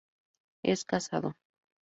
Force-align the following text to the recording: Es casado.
Es 0.63 0.83
casado. 0.83 1.35